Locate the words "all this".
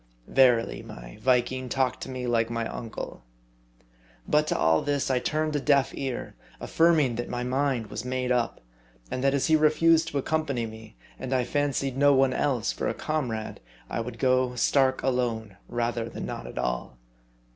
4.57-5.11